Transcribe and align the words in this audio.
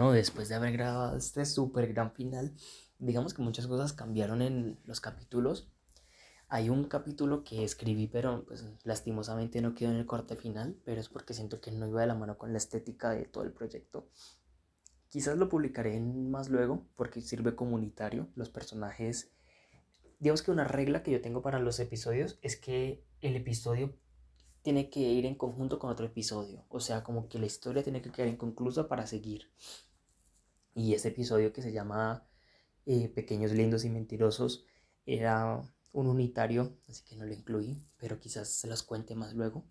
bueno, 0.00 0.12
después 0.14 0.48
de 0.48 0.54
haber 0.54 0.72
grabado 0.72 1.14
este 1.14 1.44
súper 1.44 1.92
gran 1.92 2.12
final, 2.12 2.54
digamos 2.98 3.34
que 3.34 3.42
muchas 3.42 3.66
cosas 3.66 3.92
cambiaron 3.92 4.40
en 4.40 4.80
los 4.86 4.98
capítulos. 4.98 5.70
Hay 6.48 6.70
un 6.70 6.84
capítulo 6.84 7.44
que 7.44 7.64
escribí, 7.64 8.06
pero 8.06 8.46
pues 8.46 8.64
lastimosamente 8.84 9.60
no 9.60 9.74
quedó 9.74 9.90
en 9.90 9.98
el 9.98 10.06
corte 10.06 10.36
final, 10.36 10.80
pero 10.86 11.02
es 11.02 11.10
porque 11.10 11.34
siento 11.34 11.60
que 11.60 11.70
no 11.70 11.86
iba 11.86 12.00
de 12.00 12.06
la 12.06 12.14
mano 12.14 12.38
con 12.38 12.52
la 12.52 12.56
estética 12.56 13.10
de 13.10 13.26
todo 13.26 13.44
el 13.44 13.52
proyecto. 13.52 14.08
Quizás 15.10 15.36
lo 15.36 15.50
publicaré 15.50 16.00
más 16.00 16.48
luego 16.48 16.86
porque 16.96 17.20
sirve 17.20 17.54
comunitario. 17.54 18.28
Los 18.36 18.48
personajes, 18.48 19.30
digamos 20.18 20.42
que 20.42 20.50
una 20.50 20.64
regla 20.64 21.02
que 21.02 21.10
yo 21.10 21.20
tengo 21.20 21.42
para 21.42 21.58
los 21.58 21.78
episodios 21.78 22.38
es 22.40 22.56
que 22.56 23.04
el 23.20 23.36
episodio 23.36 23.94
tiene 24.62 24.88
que 24.88 25.00
ir 25.00 25.26
en 25.26 25.34
conjunto 25.34 25.78
con 25.78 25.90
otro 25.90 26.06
episodio. 26.06 26.64
O 26.70 26.80
sea, 26.80 27.04
como 27.04 27.28
que 27.28 27.38
la 27.38 27.46
historia 27.46 27.82
tiene 27.82 28.00
que 28.00 28.10
quedar 28.10 28.28
inconclusa 28.28 28.88
para 28.88 29.06
seguir. 29.06 29.50
Y 30.74 30.94
ese 30.94 31.08
episodio 31.08 31.52
que 31.52 31.62
se 31.62 31.72
llama 31.72 32.26
eh, 32.86 33.08
Pequeños, 33.08 33.52
Lindos 33.52 33.84
y 33.84 33.90
Mentirosos 33.90 34.64
era 35.06 35.62
un 35.92 36.06
unitario, 36.06 36.76
así 36.88 37.04
que 37.04 37.16
no 37.16 37.24
lo 37.24 37.32
incluí, 37.32 37.76
pero 37.98 38.20
quizás 38.20 38.48
se 38.48 38.68
los 38.68 38.82
cuente 38.82 39.14
más 39.14 39.34
luego. 39.34 39.64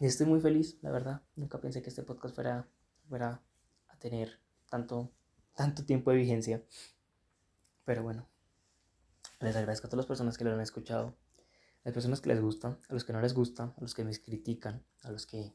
Estoy 0.00 0.26
muy 0.26 0.40
feliz, 0.40 0.78
la 0.82 0.90
verdad. 0.90 1.22
Nunca 1.36 1.60
pensé 1.60 1.82
que 1.82 1.88
este 1.90 2.02
podcast 2.02 2.34
fuera, 2.34 2.68
fuera 3.08 3.42
a 3.88 3.96
tener 3.98 4.38
tanto, 4.68 5.10
tanto 5.54 5.84
tiempo 5.84 6.10
de 6.10 6.18
vigencia. 6.18 6.62
Pero 7.84 8.02
bueno, 8.02 8.28
les 9.40 9.56
agradezco 9.56 9.86
a 9.86 9.90
todas 9.90 10.04
las 10.04 10.06
personas 10.06 10.36
que 10.36 10.44
lo 10.44 10.52
han 10.52 10.60
escuchado 10.60 11.16
las 11.84 11.94
personas 11.94 12.20
que 12.20 12.28
les 12.28 12.40
gusta, 12.40 12.78
a 12.88 12.94
los 12.94 13.04
que 13.04 13.12
no 13.12 13.20
les 13.20 13.34
gusta, 13.34 13.74
a 13.76 13.80
los 13.80 13.94
que 13.94 14.04
me 14.04 14.16
critican, 14.18 14.84
a 15.02 15.10
los 15.10 15.26
que 15.26 15.54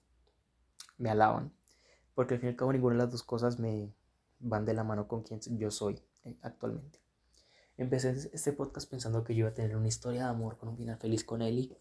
me 0.97 1.09
alaban, 1.09 1.53
porque 2.13 2.35
al 2.35 2.39
fin 2.39 2.49
y 2.49 2.51
al 2.51 2.55
cabo 2.55 2.73
ninguna 2.73 2.95
de 2.95 2.99
las 2.99 3.11
dos 3.11 3.23
cosas 3.23 3.59
me 3.59 3.93
van 4.45 4.63
de 4.63 4.73
la 4.73 4.83
mano 4.83 5.07
con 5.07 5.23
quien 5.23 5.39
yo 5.57 5.71
soy 5.71 6.01
eh, 6.23 6.37
actualmente. 6.41 6.99
Empecé 7.77 8.29
este 8.31 8.53
podcast 8.53 8.89
pensando 8.89 9.23
que 9.23 9.33
yo 9.33 9.39
iba 9.39 9.49
a 9.49 9.53
tener 9.53 9.75
una 9.75 9.87
historia 9.87 10.23
de 10.23 10.29
amor 10.29 10.57
con 10.57 10.69
un 10.69 10.77
final 10.77 10.97
feliz 10.97 11.23
con 11.23 11.41
Eli, 11.41 11.75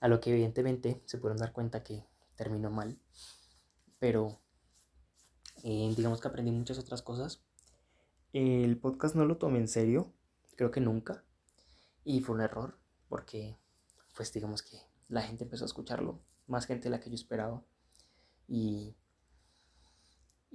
a 0.00 0.08
lo 0.08 0.20
que 0.20 0.30
evidentemente 0.30 1.02
se 1.04 1.18
pudieron 1.18 1.38
dar 1.38 1.52
cuenta 1.52 1.84
que 1.84 2.04
terminó 2.36 2.70
mal, 2.70 2.98
pero 3.98 4.40
eh, 5.62 5.92
digamos 5.96 6.20
que 6.20 6.28
aprendí 6.28 6.50
muchas 6.50 6.78
otras 6.78 7.02
cosas. 7.02 7.44
El 8.32 8.76
podcast 8.78 9.14
no 9.14 9.24
lo 9.24 9.36
tomé 9.36 9.58
en 9.58 9.68
serio, 9.68 10.12
creo 10.56 10.70
que 10.70 10.80
nunca, 10.80 11.24
y 12.02 12.20
fue 12.20 12.34
un 12.34 12.40
error 12.40 12.78
porque 13.08 13.56
pues 14.16 14.32
digamos 14.32 14.62
que 14.62 14.78
la 15.08 15.22
gente 15.22 15.44
empezó 15.44 15.64
a 15.64 15.66
escucharlo, 15.66 16.20
más 16.46 16.66
gente 16.66 16.84
de 16.84 16.90
la 16.90 17.00
que 17.00 17.10
yo 17.10 17.14
esperaba. 17.14 17.62
Y, 18.48 18.96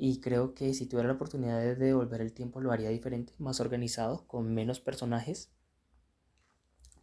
y 0.02 0.22
creo 0.22 0.54
que 0.54 0.74
si 0.74 0.86
tuviera 0.86 1.10
la 1.10 1.16
oportunidad 1.16 1.60
de 1.60 1.76
devolver 1.76 2.22
el 2.22 2.32
tiempo 2.32 2.62
lo 2.62 2.72
haría 2.72 2.88
diferente, 2.88 3.34
más 3.38 3.60
organizado, 3.60 4.26
con 4.28 4.54
menos 4.54 4.80
personajes. 4.80 5.52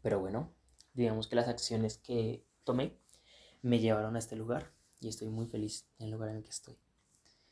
Pero 0.01 0.19
bueno, 0.19 0.51
digamos 0.95 1.29
que 1.29 1.37
las 1.37 1.47
acciones 1.47 1.99
que 1.99 2.43
tomé 2.65 2.97
me 3.61 3.81
llevaron 3.81 4.17
a 4.17 4.19
este 4.19 4.35
lugar 4.35 4.73
y 4.99 5.09
estoy 5.09 5.29
muy 5.29 5.47
feliz 5.47 5.87
en 5.99 6.07
el 6.07 6.13
lugar 6.13 6.31
en 6.31 6.37
el 6.37 6.43
que 6.43 6.49
estoy. 6.49 6.79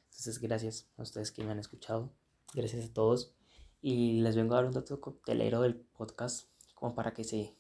Entonces 0.07 0.39
gracias 0.41 0.89
a 0.97 1.03
ustedes 1.03 1.31
que 1.31 1.45
me 1.45 1.51
han 1.51 1.59
escuchado, 1.59 2.11
gracias 2.55 2.87
a 2.87 2.93
todos 2.95 3.35
y 3.83 4.23
les 4.23 4.37
vengo 4.37 4.55
a 4.55 4.57
dar 4.57 4.65
un 4.65 4.73
dato 4.73 4.99
coctelero 5.03 5.61
del 5.61 5.77
podcast 5.77 6.49
como 6.75 6.95
para 6.95 7.13
que 7.13 7.23
se 7.23 7.55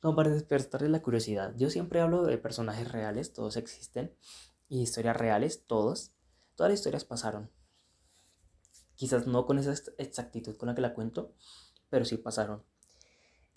como 0.00 0.14
para 0.14 0.30
despertarles 0.30 0.90
la 0.90 1.02
curiosidad. 1.02 1.52
Yo 1.56 1.68
siempre 1.68 2.00
hablo 2.00 2.22
de 2.22 2.38
personajes 2.38 2.92
reales, 2.92 3.32
todos 3.32 3.56
existen, 3.56 4.14
y 4.68 4.82
historias 4.82 5.16
reales, 5.16 5.64
todos. 5.66 6.12
Todas 6.62 6.74
las 6.74 6.78
historias 6.78 7.04
pasaron. 7.04 7.50
Quizás 8.94 9.26
no 9.26 9.46
con 9.46 9.58
esa 9.58 9.74
exactitud 9.98 10.56
con 10.56 10.68
la 10.68 10.76
que 10.76 10.80
la 10.80 10.94
cuento, 10.94 11.34
pero 11.90 12.04
sí 12.04 12.18
pasaron. 12.18 12.62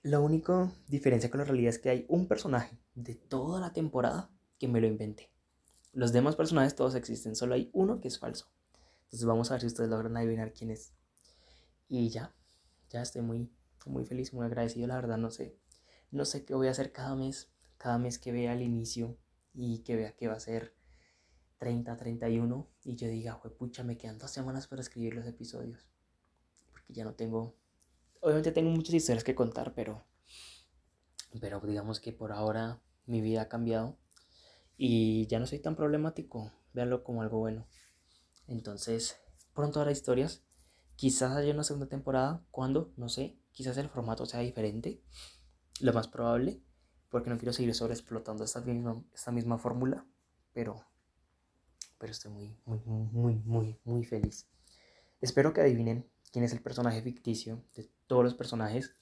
La 0.01 0.19
única 0.19 0.73
diferencia 0.87 1.29
con 1.29 1.37
la 1.37 1.45
realidad 1.45 1.69
es 1.69 1.77
que 1.77 1.91
hay 1.91 2.07
un 2.09 2.27
personaje 2.27 2.79
de 2.95 3.13
toda 3.13 3.61
la 3.61 3.73
temporada 3.73 4.31
que 4.57 4.67
me 4.67 4.81
lo 4.81 4.87
inventé. 4.87 5.31
Los 5.93 6.13
demás 6.13 6.35
personajes 6.35 6.75
todos 6.75 6.95
existen, 6.95 7.35
solo 7.35 7.53
hay 7.53 7.69
uno 7.73 8.01
que 8.01 8.07
es 8.07 8.17
falso. 8.17 8.47
Entonces 9.03 9.27
vamos 9.27 9.51
a 9.51 9.53
ver 9.53 9.61
si 9.61 9.67
ustedes 9.67 9.91
logran 9.91 10.17
adivinar 10.17 10.51
quién 10.51 10.71
es. 10.71 10.95
Y 11.87 12.09
ya, 12.09 12.33
ya 12.89 13.03
estoy 13.03 13.21
muy, 13.21 13.51
muy 13.85 14.03
feliz, 14.03 14.33
muy 14.33 14.47
agradecido, 14.47 14.87
la 14.87 14.95
verdad 14.95 15.19
no 15.19 15.29
sé 15.29 15.59
no 16.09 16.25
sé 16.25 16.43
qué 16.43 16.55
voy 16.55 16.69
a 16.69 16.71
hacer 16.71 16.91
cada 16.91 17.15
mes, 17.15 17.51
cada 17.77 17.99
mes 17.99 18.17
que 18.17 18.31
vea 18.31 18.53
el 18.53 18.63
inicio 18.63 19.15
y 19.53 19.83
que 19.83 19.95
vea 19.95 20.15
que 20.15 20.27
va 20.27 20.33
a 20.33 20.39
ser 20.39 20.73
30, 21.57 21.95
31 21.97 22.69
y 22.83 22.95
yo 22.95 23.07
diga, 23.07 23.41
pucha, 23.57 23.83
me 23.83 23.97
quedan 23.97 24.17
dos 24.17 24.31
semanas 24.31 24.67
para 24.67 24.81
escribir 24.81 25.15
los 25.15 25.25
episodios. 25.25 25.87
Porque 26.71 26.93
ya 26.93 27.03
no 27.03 27.13
tengo, 27.13 27.55
obviamente 28.21 28.51
tengo 28.51 28.69
muchas 28.69 28.95
historias 28.95 29.23
que 29.23 29.35
contar, 29.35 29.73
pero, 29.73 30.05
pero 31.39 31.59
digamos 31.61 31.99
que 31.99 32.11
por 32.11 32.31
ahora 32.31 32.81
mi 33.05 33.21
vida 33.21 33.43
ha 33.43 33.49
cambiado 33.49 33.97
y 34.77 35.27
ya 35.27 35.39
no 35.39 35.45
soy 35.45 35.59
tan 35.59 35.75
problemático, 35.75 36.51
véanlo 36.73 37.03
como 37.03 37.21
algo 37.21 37.39
bueno. 37.39 37.67
Entonces, 38.47 39.17
pronto 39.53 39.79
habrá 39.79 39.91
historias. 39.91 40.43
Quizás 40.95 41.35
haya 41.35 41.53
una 41.53 41.63
segunda 41.63 41.87
temporada, 41.87 42.45
cuando, 42.51 42.93
no 42.95 43.09
sé, 43.09 43.37
quizás 43.51 43.77
el 43.77 43.89
formato 43.89 44.25
sea 44.25 44.41
diferente 44.41 45.01
lo 45.81 45.93
más 45.93 46.07
probable, 46.07 46.61
porque 47.09 47.29
no 47.29 47.37
quiero 47.37 47.53
seguir 47.53 47.73
sobreexplotando 47.73 48.43
esta 48.43 48.61
misma, 48.61 49.03
esta 49.13 49.31
misma 49.31 49.57
fórmula, 49.57 50.05
pero, 50.53 50.85
pero 51.97 52.11
estoy 52.11 52.31
muy, 52.31 52.57
muy, 52.65 52.79
muy, 52.85 53.35
muy, 53.45 53.79
muy 53.83 54.05
feliz. 54.05 54.47
Espero 55.21 55.53
que 55.53 55.61
adivinen 55.61 56.09
quién 56.31 56.45
es 56.45 56.53
el 56.53 56.61
personaje 56.61 57.01
ficticio 57.01 57.63
de 57.75 57.89
todos 58.07 58.23
los 58.23 58.33
personajes. 58.33 58.93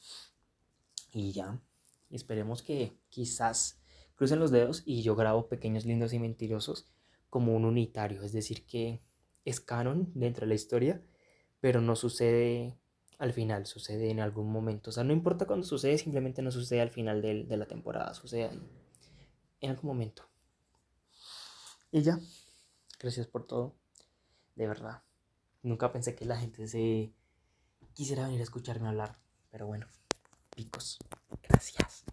Y 1.12 1.32
ya, 1.32 1.60
esperemos 2.10 2.62
que 2.62 2.98
quizás 3.10 3.82
crucen 4.16 4.40
los 4.40 4.52
dedos 4.52 4.84
y 4.86 5.02
yo 5.02 5.16
grabo 5.16 5.48
pequeños, 5.48 5.86
lindos 5.86 6.14
y 6.14 6.20
mentirosos 6.20 6.88
como 7.30 7.56
un 7.56 7.66
unitario, 7.66 8.22
es 8.22 8.32
decir, 8.32 8.66
que 8.66 9.02
es 9.46 9.60
canon 9.60 10.12
dentro 10.14 10.42
de 10.42 10.50
la 10.50 10.54
historia, 10.54 11.02
pero 11.60 11.82
no 11.82 11.96
sucede 11.96 12.78
al 13.18 13.34
final, 13.34 13.66
sucede 13.66 14.10
en 14.10 14.20
algún 14.20 14.52
momento. 14.52 14.90
O 14.90 14.94
sea, 14.94 15.04
no 15.04 15.14
importa 15.14 15.46
cuándo 15.48 15.66
sucede, 15.66 15.98
simplemente 15.98 16.42
no 16.42 16.52
sucede 16.52 16.82
al 16.82 16.90
final 16.90 17.22
de, 17.22 17.46
la 17.58 17.66
temporada, 17.66 18.14
sucede 18.14 18.52
en 19.62 19.70
algún 19.70 19.88
momento. 19.88 20.24
Y 21.92 22.02
ya, 22.02 22.20
gracias 23.04 23.28
por 23.28 23.46
todo, 23.46 23.76
de 24.56 24.66
verdad. 24.66 25.04
Nunca 25.62 25.92
pensé 25.92 26.16
que 26.16 26.26
la 26.26 26.38
gente 26.38 26.68
se 26.68 27.14
quisiera 27.94 28.24
venir 28.24 28.40
a 28.40 28.44
escucharme 28.44 28.88
hablar, 28.88 29.20
pero 29.52 29.68
bueno, 29.68 29.88
picos, 30.56 31.00
gracias. 31.42 32.06